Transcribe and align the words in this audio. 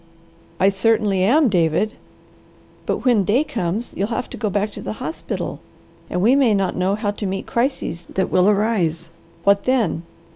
"I 0.59 0.69
certainly 0.69 1.21
am, 1.21 1.47
David." 1.47 1.93
"But 2.87 3.05
when 3.05 3.23
day 3.23 3.43
comes 3.43 3.93
you'll 3.95 4.07
have 4.07 4.31
to 4.31 4.35
go 4.37 4.49
back 4.49 4.71
to 4.71 4.81
the 4.81 4.93
hospital 4.93 5.59
and 6.09 6.23
we 6.23 6.35
may 6.35 6.55
not 6.55 6.75
know 6.75 6.95
how 6.95 7.11
to 7.11 7.27
meet 7.27 7.45
crises 7.45 8.07
that 8.09 8.31
will 8.31 8.49
arise. 8.49 9.11
What 9.43 9.65
then? 9.65 10.01